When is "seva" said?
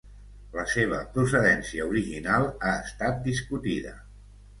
0.69-1.01